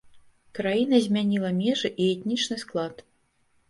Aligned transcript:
Краіна 0.59 1.01
змяніла 1.05 1.53
межы 1.61 1.95
і 2.01 2.11
этнічны 2.17 2.63
склад. 2.67 2.95